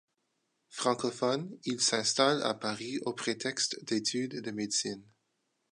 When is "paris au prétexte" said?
2.55-3.85